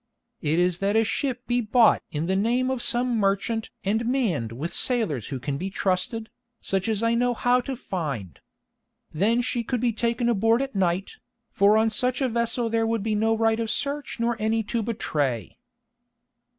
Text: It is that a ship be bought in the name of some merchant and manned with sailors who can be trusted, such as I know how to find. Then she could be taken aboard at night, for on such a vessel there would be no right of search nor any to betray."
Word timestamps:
It 0.41 0.57
is 0.57 0.79
that 0.79 0.95
a 0.95 1.03
ship 1.03 1.45
be 1.45 1.61
bought 1.61 2.01
in 2.09 2.25
the 2.25 2.35
name 2.35 2.71
of 2.71 2.81
some 2.81 3.19
merchant 3.19 3.69
and 3.85 4.03
manned 4.07 4.51
with 4.51 4.73
sailors 4.73 5.27
who 5.27 5.39
can 5.39 5.59
be 5.59 5.69
trusted, 5.69 6.31
such 6.59 6.89
as 6.89 7.03
I 7.03 7.13
know 7.13 7.35
how 7.35 7.61
to 7.61 7.75
find. 7.75 8.39
Then 9.11 9.43
she 9.43 9.63
could 9.63 9.79
be 9.79 9.93
taken 9.93 10.27
aboard 10.27 10.63
at 10.63 10.73
night, 10.73 11.17
for 11.51 11.77
on 11.77 11.91
such 11.91 12.19
a 12.19 12.29
vessel 12.29 12.67
there 12.67 12.87
would 12.87 13.03
be 13.03 13.13
no 13.13 13.37
right 13.37 13.59
of 13.59 13.69
search 13.69 14.19
nor 14.19 14.35
any 14.39 14.63
to 14.63 14.81
betray." 14.81 15.59